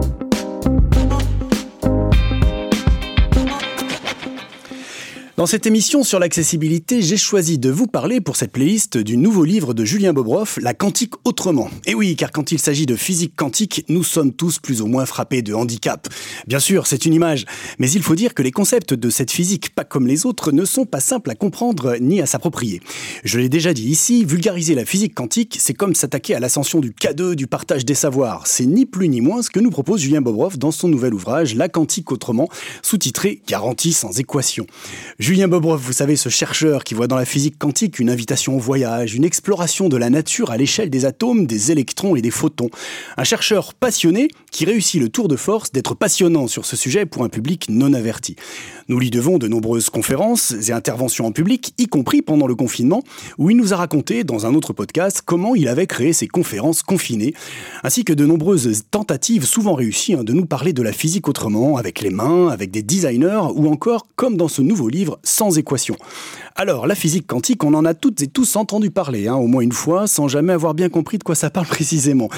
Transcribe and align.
Thank 0.00 0.34
you 0.34 0.37
Dans 5.38 5.46
cette 5.46 5.66
émission 5.66 6.02
sur 6.02 6.18
l'accessibilité, 6.18 7.00
j'ai 7.00 7.16
choisi 7.16 7.58
de 7.58 7.70
vous 7.70 7.86
parler 7.86 8.20
pour 8.20 8.34
cette 8.34 8.50
playlist 8.50 8.98
du 8.98 9.16
nouveau 9.16 9.44
livre 9.44 9.72
de 9.72 9.84
Julien 9.84 10.12
Bobroff, 10.12 10.58
La 10.60 10.74
quantique 10.74 11.14
autrement. 11.24 11.70
Et 11.86 11.94
oui, 11.94 12.16
car 12.16 12.32
quand 12.32 12.50
il 12.50 12.58
s'agit 12.58 12.86
de 12.86 12.96
physique 12.96 13.34
quantique, 13.36 13.84
nous 13.88 14.02
sommes 14.02 14.32
tous 14.32 14.58
plus 14.58 14.82
ou 14.82 14.88
moins 14.88 15.06
frappés 15.06 15.42
de 15.42 15.54
handicap. 15.54 16.08
Bien 16.48 16.58
sûr, 16.58 16.88
c'est 16.88 17.06
une 17.06 17.14
image, 17.14 17.44
mais 17.78 17.88
il 17.88 18.02
faut 18.02 18.16
dire 18.16 18.34
que 18.34 18.42
les 18.42 18.50
concepts 18.50 18.94
de 18.94 19.10
cette 19.10 19.30
physique, 19.30 19.76
pas 19.76 19.84
comme 19.84 20.08
les 20.08 20.26
autres, 20.26 20.50
ne 20.50 20.64
sont 20.64 20.86
pas 20.86 20.98
simples 20.98 21.30
à 21.30 21.36
comprendre 21.36 21.94
ni 22.00 22.20
à 22.20 22.26
s'approprier. 22.26 22.82
Je 23.22 23.38
l'ai 23.38 23.48
déjà 23.48 23.72
dit 23.72 23.88
ici, 23.88 24.24
vulgariser 24.24 24.74
la 24.74 24.84
physique 24.84 25.14
quantique, 25.14 25.56
c'est 25.60 25.72
comme 25.72 25.94
s'attaquer 25.94 26.34
à 26.34 26.40
l'ascension 26.40 26.80
du 26.80 26.90
K2, 26.90 27.36
du 27.36 27.46
partage 27.46 27.84
des 27.84 27.94
savoirs. 27.94 28.48
C'est 28.48 28.66
ni 28.66 28.86
plus 28.86 29.08
ni 29.08 29.20
moins 29.20 29.42
ce 29.42 29.50
que 29.50 29.60
nous 29.60 29.70
propose 29.70 30.00
Julien 30.00 30.20
Bobroff 30.20 30.58
dans 30.58 30.72
son 30.72 30.88
nouvel 30.88 31.14
ouvrage, 31.14 31.54
La 31.54 31.68
quantique 31.68 32.10
autrement, 32.10 32.48
sous-titré 32.82 33.40
Garantie 33.46 33.92
sans 33.92 34.18
équation. 34.18 34.66
Julien 35.28 35.46
Bobroff, 35.46 35.82
vous 35.82 35.92
savez, 35.92 36.16
ce 36.16 36.30
chercheur 36.30 36.84
qui 36.84 36.94
voit 36.94 37.06
dans 37.06 37.14
la 37.14 37.26
physique 37.26 37.58
quantique 37.58 37.98
une 37.98 38.08
invitation 38.08 38.56
au 38.56 38.58
voyage, 38.58 39.14
une 39.14 39.24
exploration 39.24 39.90
de 39.90 39.98
la 39.98 40.08
nature 40.08 40.50
à 40.50 40.56
l'échelle 40.56 40.88
des 40.88 41.04
atomes, 41.04 41.44
des 41.44 41.70
électrons 41.70 42.16
et 42.16 42.22
des 42.22 42.30
photons. 42.30 42.70
Un 43.18 43.24
chercheur 43.24 43.74
passionné 43.74 44.28
qui 44.50 44.64
réussit 44.64 44.98
le 44.98 45.10
tour 45.10 45.28
de 45.28 45.36
force 45.36 45.70
d'être 45.70 45.94
passionnant 45.94 46.46
sur 46.46 46.64
ce 46.64 46.76
sujet 46.76 47.04
pour 47.04 47.24
un 47.24 47.28
public 47.28 47.66
non 47.68 47.92
averti. 47.92 48.36
Nous 48.88 48.98
lui 48.98 49.10
devons 49.10 49.36
de 49.36 49.48
nombreuses 49.48 49.90
conférences 49.90 50.54
et 50.66 50.72
interventions 50.72 51.26
en 51.26 51.32
public, 51.32 51.74
y 51.76 51.88
compris 51.88 52.22
pendant 52.22 52.46
le 52.46 52.54
confinement, 52.54 53.02
où 53.36 53.50
il 53.50 53.56
nous 53.58 53.74
a 53.74 53.76
raconté 53.76 54.24
dans 54.24 54.46
un 54.46 54.54
autre 54.54 54.72
podcast 54.72 55.20
comment 55.22 55.54
il 55.54 55.68
avait 55.68 55.86
créé 55.86 56.14
ses 56.14 56.26
conférences 56.26 56.82
confinées, 56.82 57.34
ainsi 57.84 58.02
que 58.02 58.14
de 58.14 58.24
nombreuses 58.24 58.84
tentatives 58.90 59.44
souvent 59.44 59.74
réussies 59.74 60.14
hein, 60.14 60.24
de 60.24 60.32
nous 60.32 60.46
parler 60.46 60.72
de 60.72 60.82
la 60.82 60.92
physique 60.92 61.28
autrement, 61.28 61.76
avec 61.76 62.00
les 62.00 62.08
mains, 62.08 62.48
avec 62.48 62.70
des 62.70 62.82
designers, 62.82 63.52
ou 63.54 63.68
encore, 63.68 64.06
comme 64.16 64.38
dans 64.38 64.48
ce 64.48 64.62
nouveau 64.62 64.88
livre, 64.88 65.17
sans 65.22 65.58
équation. 65.58 65.96
Alors, 66.60 66.88
la 66.88 66.96
physique 66.96 67.26
quantique, 67.26 67.62
on 67.62 67.72
en 67.74 67.84
a 67.84 67.94
toutes 67.94 68.20
et 68.20 68.26
tous 68.26 68.56
entendu 68.56 68.90
parler, 68.90 69.28
hein, 69.28 69.36
au 69.36 69.46
moins 69.46 69.62
une 69.62 69.72
fois, 69.72 70.08
sans 70.08 70.26
jamais 70.26 70.52
avoir 70.52 70.74
bien 70.74 70.88
compris 70.88 71.16
de 71.18 71.22
quoi 71.22 71.36
ça 71.36 71.50
parle 71.50 71.66
précisément. 71.68 72.28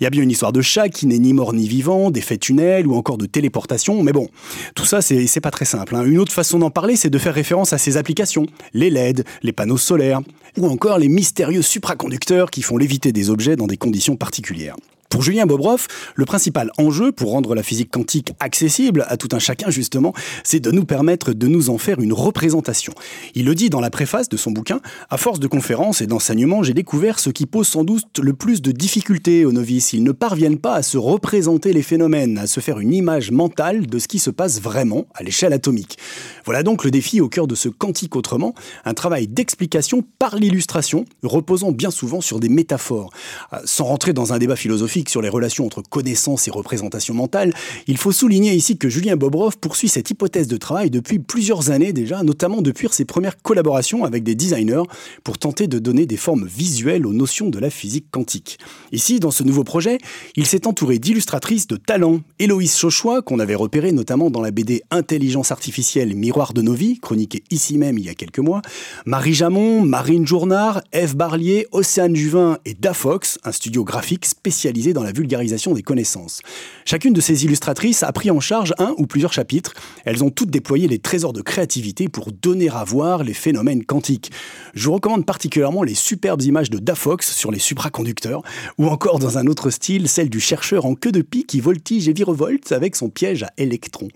Il 0.00 0.04
y 0.04 0.06
a 0.06 0.10
bien 0.10 0.22
une 0.22 0.30
histoire 0.30 0.52
de 0.52 0.60
chat 0.60 0.88
qui 0.88 1.06
n'est 1.06 1.18
ni 1.18 1.32
mort 1.32 1.52
ni 1.52 1.68
vivant, 1.68 2.10
d'effets 2.10 2.38
tunnels 2.38 2.86
ou 2.86 2.96
encore 2.96 3.18
de 3.18 3.26
téléportation, 3.26 4.02
mais 4.02 4.12
bon, 4.12 4.28
tout 4.74 4.84
ça, 4.84 5.00
c'est 5.00 5.40
pas 5.40 5.52
très 5.52 5.64
simple. 5.64 5.94
Hein. 5.94 6.04
Une 6.04 6.18
autre 6.18 6.32
façon 6.32 6.58
d'en 6.58 6.70
parler, 6.70 6.96
c'est 6.96 7.10
de 7.10 7.18
faire 7.18 7.34
référence 7.34 7.72
à 7.72 7.78
ces 7.78 7.96
applications, 7.96 8.46
les 8.74 8.90
LED, 8.90 9.24
les 9.42 9.52
panneaux 9.52 9.78
solaires, 9.78 10.22
ou 10.56 10.66
encore 10.66 10.98
les 10.98 11.08
mystérieux 11.08 11.62
supraconducteurs 11.62 12.50
qui 12.50 12.62
font 12.62 12.76
léviter 12.76 13.12
des 13.12 13.30
objets 13.30 13.54
dans 13.54 13.68
des 13.68 13.76
conditions 13.76 14.16
particulières. 14.16 14.76
Pour 15.08 15.22
Julien 15.22 15.46
Bobroff, 15.46 15.88
le 16.16 16.26
principal 16.26 16.70
enjeu 16.76 17.12
pour 17.12 17.30
rendre 17.30 17.54
la 17.54 17.62
physique 17.62 17.90
quantique 17.90 18.32
accessible 18.40 19.06
à 19.08 19.16
tout 19.16 19.28
un 19.32 19.38
chacun, 19.38 19.70
justement, 19.70 20.12
c'est 20.44 20.60
de 20.60 20.70
nous 20.70 20.84
permettre 20.84 21.32
de 21.32 21.46
nous 21.46 21.70
en 21.70 21.78
faire 21.78 22.00
une 22.00 22.12
représentation. 22.12 22.92
Il 23.34 23.46
le 23.46 23.54
dit 23.54 23.70
dans 23.70 23.80
la 23.80 23.88
préface 23.88 24.28
de 24.28 24.36
son 24.36 24.50
bouquin, 24.50 24.80
à 25.08 25.16
force 25.16 25.40
de 25.40 25.46
conférences 25.46 26.02
et 26.02 26.06
d'enseignements, 26.06 26.62
j'ai 26.62 26.74
découvert 26.74 27.20
ce 27.20 27.30
qui 27.30 27.46
pose 27.46 27.66
sans 27.66 27.84
doute 27.84 28.18
le 28.18 28.34
plus 28.34 28.60
de 28.60 28.70
difficultés 28.70 29.46
aux 29.46 29.52
novices. 29.52 29.94
Ils 29.94 30.02
ne 30.02 30.12
parviennent 30.12 30.58
pas 30.58 30.74
à 30.74 30.82
se 30.82 30.98
représenter 30.98 31.72
les 31.72 31.82
phénomènes, 31.82 32.36
à 32.36 32.46
se 32.46 32.60
faire 32.60 32.78
une 32.78 32.92
image 32.92 33.30
mentale 33.30 33.86
de 33.86 33.98
ce 33.98 34.08
qui 34.08 34.18
se 34.18 34.30
passe 34.30 34.60
vraiment 34.60 35.06
à 35.14 35.22
l'échelle 35.22 35.54
atomique. 35.54 35.96
Voilà 36.44 36.62
donc 36.62 36.84
le 36.84 36.90
défi 36.90 37.22
au 37.22 37.30
cœur 37.30 37.46
de 37.46 37.54
ce 37.54 37.70
quantique 37.70 38.14
autrement, 38.14 38.54
un 38.84 38.94
travail 38.94 39.26
d'explication 39.26 40.04
par 40.18 40.36
l'illustration, 40.36 41.06
reposant 41.22 41.72
bien 41.72 41.90
souvent 41.90 42.20
sur 42.20 42.40
des 42.40 42.50
métaphores. 42.50 43.10
Euh, 43.54 43.58
sans 43.64 43.84
rentrer 43.84 44.12
dans 44.12 44.34
un 44.34 44.38
débat 44.38 44.56
philosophique, 44.56 44.97
sur 45.06 45.22
les 45.22 45.28
relations 45.28 45.66
entre 45.66 45.82
connaissance 45.82 46.48
et 46.48 46.50
représentation 46.50 47.14
mentale, 47.14 47.52
il 47.86 47.98
faut 47.98 48.12
souligner 48.12 48.54
ici 48.54 48.78
que 48.78 48.88
Julien 48.88 49.16
Bobroff 49.16 49.56
poursuit 49.56 49.88
cette 49.88 50.10
hypothèse 50.10 50.48
de 50.48 50.56
travail 50.56 50.90
depuis 50.90 51.18
plusieurs 51.18 51.70
années 51.70 51.92
déjà, 51.92 52.22
notamment 52.22 52.62
depuis 52.62 52.88
ses 52.90 53.04
premières 53.04 53.40
collaborations 53.42 54.04
avec 54.04 54.22
des 54.22 54.34
designers 54.34 54.82
pour 55.24 55.38
tenter 55.38 55.66
de 55.66 55.78
donner 55.78 56.06
des 56.06 56.16
formes 56.16 56.46
visuelles 56.46 57.06
aux 57.06 57.12
notions 57.12 57.50
de 57.50 57.58
la 57.58 57.70
physique 57.70 58.06
quantique. 58.10 58.58
Ici, 58.92 59.20
dans 59.20 59.30
ce 59.30 59.42
nouveau 59.42 59.64
projet, 59.64 59.98
il 60.36 60.46
s'est 60.46 60.66
entouré 60.66 60.98
d'illustratrices 60.98 61.66
de 61.66 61.76
talent. 61.76 62.20
Héloïse 62.38 62.76
Chauchois, 62.76 63.22
qu'on 63.22 63.38
avait 63.40 63.54
repéré 63.54 63.92
notamment 63.92 64.30
dans 64.30 64.40
la 64.40 64.50
BD 64.50 64.82
Intelligence 64.90 65.52
artificielle 65.52 66.14
Miroir 66.14 66.52
de 66.52 66.62
nos 66.62 66.74
vies, 66.74 66.98
chroniquée 66.98 67.42
ici 67.50 67.78
même 67.78 67.98
il 67.98 68.06
y 68.06 68.08
a 68.08 68.14
quelques 68.14 68.38
mois, 68.38 68.62
Marie 69.06 69.34
Jamon, 69.34 69.82
Marine 69.82 70.26
Journard, 70.26 70.82
Eve 70.92 71.16
Barlier, 71.16 71.66
Océane 71.72 72.16
Juvin 72.16 72.58
et 72.64 72.74
Dafox, 72.74 73.38
un 73.44 73.52
studio 73.52 73.84
graphique 73.84 74.24
spécialisé 74.24 74.87
dans 74.92 75.02
la 75.02 75.12
vulgarisation 75.12 75.74
des 75.74 75.82
connaissances. 75.82 76.40
Chacune 76.84 77.12
de 77.12 77.20
ces 77.20 77.44
illustratrices 77.44 78.02
a 78.02 78.12
pris 78.12 78.30
en 78.30 78.40
charge 78.40 78.74
un 78.78 78.94
ou 78.98 79.06
plusieurs 79.06 79.32
chapitres. 79.32 79.74
Elles 80.04 80.24
ont 80.24 80.30
toutes 80.30 80.50
déployé 80.50 80.88
les 80.88 80.98
trésors 80.98 81.32
de 81.32 81.42
créativité 81.42 82.08
pour 82.08 82.32
donner 82.32 82.68
à 82.68 82.84
voir 82.84 83.24
les 83.24 83.34
phénomènes 83.34 83.84
quantiques. 83.84 84.30
Je 84.74 84.84
vous 84.86 84.94
recommande 84.94 85.26
particulièrement 85.26 85.82
les 85.82 85.94
superbes 85.94 86.42
images 86.42 86.70
de 86.70 86.78
Dafox 86.78 87.32
sur 87.34 87.50
les 87.50 87.58
supraconducteurs, 87.58 88.42
ou 88.78 88.86
encore 88.88 89.18
dans 89.18 89.38
un 89.38 89.46
autre 89.46 89.70
style, 89.70 90.08
celle 90.08 90.30
du 90.30 90.40
chercheur 90.40 90.86
en 90.86 90.94
queue 90.94 91.12
de 91.12 91.22
pie 91.22 91.44
qui 91.44 91.60
voltige 91.60 92.08
et 92.08 92.12
virevolte 92.12 92.72
avec 92.72 92.96
son 92.96 93.08
piège 93.08 93.42
à 93.42 93.52
électrons. 93.56 94.08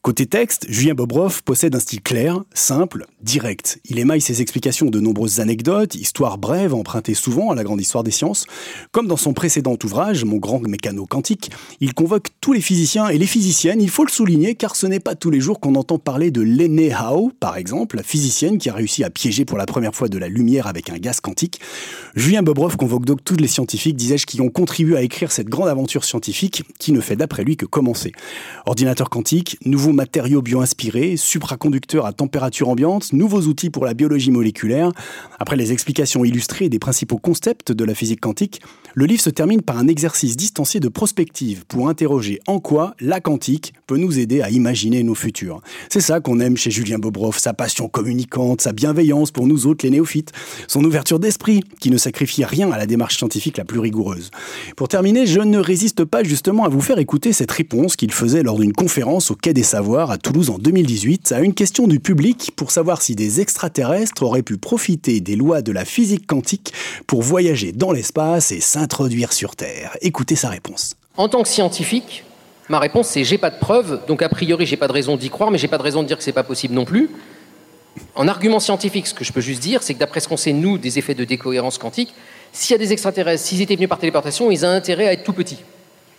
Côté 0.00 0.26
texte, 0.26 0.64
Julien 0.68 0.94
Bobroff 0.94 1.42
possède 1.42 1.74
un 1.74 1.80
style 1.80 2.00
clair, 2.00 2.40
simple, 2.54 3.04
direct. 3.20 3.80
Il 3.84 3.98
émaille 3.98 4.20
ses 4.20 4.40
explications 4.40 4.86
de 4.86 5.00
nombreuses 5.00 5.40
anecdotes, 5.40 5.96
histoires 5.96 6.38
brèves 6.38 6.72
empruntées 6.72 7.14
souvent 7.14 7.50
à 7.50 7.56
la 7.56 7.64
grande 7.64 7.80
histoire 7.80 8.04
des 8.04 8.12
sciences. 8.12 8.46
Comme 8.92 9.08
dans 9.08 9.16
son 9.16 9.34
précédent 9.34 9.76
ouvrage, 9.84 10.24
Mon 10.24 10.36
grand 10.36 10.60
mécano 10.60 11.04
quantique, 11.04 11.50
il 11.80 11.94
convoque 11.94 12.28
tous 12.40 12.52
les 12.52 12.60
physiciens 12.60 13.08
et 13.08 13.18
les 13.18 13.26
physiciennes, 13.26 13.82
il 13.82 13.90
faut 13.90 14.04
le 14.04 14.10
souligner 14.10 14.54
car 14.54 14.76
ce 14.76 14.86
n'est 14.86 15.00
pas 15.00 15.16
tous 15.16 15.30
les 15.30 15.40
jours 15.40 15.58
qu'on 15.58 15.74
entend 15.74 15.98
parler 15.98 16.30
de 16.30 16.42
Lene 16.42 16.92
Hao, 16.92 17.32
par 17.40 17.56
exemple, 17.56 17.96
la 17.96 18.04
physicienne 18.04 18.58
qui 18.58 18.70
a 18.70 18.74
réussi 18.74 19.02
à 19.02 19.10
piéger 19.10 19.44
pour 19.44 19.58
la 19.58 19.66
première 19.66 19.96
fois 19.96 20.08
de 20.08 20.16
la 20.16 20.28
lumière 20.28 20.68
avec 20.68 20.90
un 20.90 20.98
gaz 20.98 21.20
quantique. 21.20 21.60
Julien 22.14 22.44
Bobroff 22.44 22.76
convoque 22.76 23.04
donc 23.04 23.24
tous 23.24 23.36
les 23.36 23.48
scientifiques, 23.48 23.96
disais-je, 23.96 24.26
qui 24.26 24.40
ont 24.40 24.48
contribué 24.48 24.96
à 24.96 25.02
écrire 25.02 25.32
cette 25.32 25.48
grande 25.48 25.68
aventure 25.68 26.04
scientifique 26.04 26.62
qui 26.78 26.92
ne 26.92 27.00
fait 27.00 27.16
d'après 27.16 27.42
lui 27.42 27.56
que 27.56 27.66
commencer. 27.66 28.12
Ordinateur 28.64 29.10
quantique, 29.10 29.58
nouveau 29.64 29.87
matériaux 29.92 30.42
bio-inspirés, 30.42 31.16
supraconducteurs 31.16 32.06
à 32.06 32.12
température 32.12 32.68
ambiante, 32.68 33.12
nouveaux 33.12 33.42
outils 33.42 33.70
pour 33.70 33.84
la 33.84 33.94
biologie 33.94 34.30
moléculaire. 34.30 34.92
Après 35.38 35.56
les 35.56 35.72
explications 35.72 36.24
illustrées 36.24 36.68
des 36.68 36.78
principaux 36.78 37.18
concepts 37.18 37.72
de 37.72 37.84
la 37.84 37.94
physique 37.94 38.20
quantique, 38.20 38.60
le 38.94 39.06
livre 39.06 39.20
se 39.20 39.30
termine 39.30 39.62
par 39.62 39.78
un 39.78 39.88
exercice 39.88 40.36
distancié 40.36 40.80
de 40.80 40.88
prospective 40.88 41.64
pour 41.66 41.88
interroger 41.88 42.40
en 42.46 42.58
quoi 42.58 42.94
la 43.00 43.20
quantique 43.20 43.72
peut 43.86 43.96
nous 43.96 44.18
aider 44.18 44.42
à 44.42 44.50
imaginer 44.50 45.02
nos 45.02 45.14
futurs. 45.14 45.60
C'est 45.88 46.00
ça 46.00 46.20
qu'on 46.20 46.40
aime 46.40 46.56
chez 46.56 46.70
Julien 46.70 46.98
Bobroff, 46.98 47.38
sa 47.38 47.54
passion 47.54 47.88
communicante, 47.88 48.60
sa 48.60 48.72
bienveillance 48.72 49.30
pour 49.30 49.46
nous 49.46 49.66
autres 49.66 49.84
les 49.84 49.90
néophytes, 49.90 50.32
son 50.66 50.84
ouverture 50.84 51.18
d'esprit 51.18 51.62
qui 51.80 51.90
ne 51.90 51.96
sacrifie 51.96 52.44
rien 52.44 52.70
à 52.72 52.78
la 52.78 52.86
démarche 52.86 53.16
scientifique 53.16 53.56
la 53.56 53.64
plus 53.64 53.78
rigoureuse. 53.78 54.30
Pour 54.76 54.88
terminer, 54.88 55.26
je 55.26 55.40
ne 55.40 55.58
résiste 55.58 56.04
pas 56.04 56.22
justement 56.22 56.64
à 56.64 56.68
vous 56.68 56.80
faire 56.80 56.98
écouter 56.98 57.32
cette 57.32 57.50
réponse 57.50 57.96
qu'il 57.96 58.12
faisait 58.12 58.42
lors 58.42 58.58
d'une 58.58 58.72
conférence 58.72 59.30
au 59.30 59.34
Quai 59.34 59.52
des 59.52 59.62
À 59.78 60.18
Toulouse 60.18 60.50
en 60.50 60.58
2018 60.58 61.30
à 61.30 61.38
une 61.38 61.54
question 61.54 61.86
du 61.86 62.00
public 62.00 62.50
pour 62.56 62.72
savoir 62.72 63.00
si 63.00 63.14
des 63.14 63.40
extraterrestres 63.40 64.24
auraient 64.24 64.42
pu 64.42 64.58
profiter 64.58 65.20
des 65.20 65.36
lois 65.36 65.62
de 65.62 65.70
la 65.70 65.84
physique 65.84 66.26
quantique 66.26 66.72
pour 67.06 67.22
voyager 67.22 67.70
dans 67.70 67.92
l'espace 67.92 68.50
et 68.50 68.58
s'introduire 68.58 69.32
sur 69.32 69.54
Terre. 69.54 69.96
Écoutez 70.00 70.34
sa 70.34 70.48
réponse. 70.48 70.96
En 71.16 71.28
tant 71.28 71.44
que 71.44 71.48
scientifique, 71.48 72.24
ma 72.68 72.80
réponse 72.80 73.06
c'est 73.06 73.22
j'ai 73.22 73.38
pas 73.38 73.50
de 73.50 73.58
preuves, 73.60 74.00
donc 74.08 74.20
a 74.20 74.28
priori 74.28 74.66
j'ai 74.66 74.76
pas 74.76 74.88
de 74.88 74.92
raison 74.92 75.16
d'y 75.16 75.30
croire, 75.30 75.52
mais 75.52 75.58
j'ai 75.58 75.68
pas 75.68 75.78
de 75.78 75.84
raison 75.84 76.02
de 76.02 76.08
dire 76.08 76.18
que 76.18 76.24
c'est 76.24 76.32
pas 76.32 76.42
possible 76.42 76.74
non 76.74 76.84
plus. 76.84 77.08
En 78.16 78.26
argument 78.26 78.58
scientifique, 78.58 79.06
ce 79.06 79.14
que 79.14 79.22
je 79.22 79.32
peux 79.32 79.40
juste 79.40 79.62
dire, 79.62 79.84
c'est 79.84 79.94
que 79.94 80.00
d'après 80.00 80.18
ce 80.18 80.26
qu'on 80.26 80.36
sait 80.36 80.52
nous 80.52 80.76
des 80.76 80.98
effets 80.98 81.14
de 81.14 81.24
décohérence 81.24 81.78
quantique, 81.78 82.12
s'il 82.52 82.72
y 82.72 82.74
a 82.74 82.78
des 82.78 82.92
extraterrestres, 82.92 83.44
s'ils 83.44 83.62
étaient 83.62 83.76
venus 83.76 83.88
par 83.88 83.98
téléportation, 83.98 84.50
ils 84.50 84.66
ont 84.66 84.70
intérêt 84.70 85.06
à 85.06 85.12
être 85.12 85.22
tout 85.22 85.32
petits. 85.32 85.58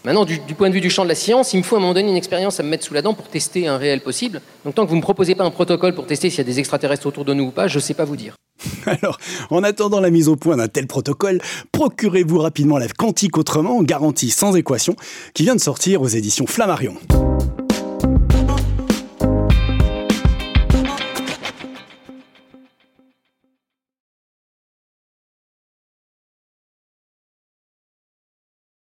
Maintenant, 0.05 0.23
du, 0.23 0.39
point 0.55 0.69
de 0.69 0.73
vue 0.73 0.79
du 0.79 0.89
champ 0.89 1.03
de 1.03 1.09
la 1.09 1.15
science, 1.15 1.53
il 1.53 1.57
me 1.57 1.63
faut 1.63 1.75
à 1.75 1.79
un 1.79 1.81
moment 1.81 1.93
donné 1.93 2.09
une 2.09 2.15
expérience 2.15 2.59
à 2.59 2.63
me 2.63 2.69
mettre 2.69 2.85
sous 2.85 2.93
la 2.93 3.01
dent 3.01 3.13
pour 3.13 3.27
tester 3.27 3.67
un 3.67 3.77
réel 3.77 3.99
possible. 3.99 4.41
Donc 4.63 4.75
tant 4.75 4.85
que 4.85 4.89
vous 4.89 4.95
ne 4.95 5.01
me 5.01 5.03
proposez 5.03 5.35
pas 5.35 5.43
un 5.43 5.51
protocole 5.51 5.93
pour 5.93 6.05
tester 6.05 6.29
s'il 6.29 6.37
y 6.37 6.41
a 6.41 6.45
des 6.45 6.59
extraterrestres 6.59 7.05
autour 7.05 7.25
de 7.25 7.33
nous 7.33 7.45
ou 7.45 7.51
pas, 7.51 7.67
je 7.67 7.75
ne 7.75 7.81
sais 7.81 7.93
pas 7.93 8.05
vous 8.05 8.15
dire. 8.15 8.35
Alors, 8.85 9.17
en 9.49 9.61
attendant 9.61 9.99
la 9.99 10.09
mise 10.09 10.29
au 10.29 10.37
point 10.37 10.55
d'un 10.55 10.69
tel 10.69 10.87
protocole, 10.87 11.41
procurez-vous 11.73 12.39
rapidement 12.39 12.77
la 12.77 12.87
Quantique 12.87 13.37
Autrement, 13.37 13.83
garantie 13.83 14.29
sans 14.29 14.55
équation, 14.55 14.95
qui 15.33 15.43
vient 15.43 15.55
de 15.55 15.61
sortir 15.61 16.01
aux 16.01 16.07
éditions 16.07 16.47
Flammarion. 16.47 16.95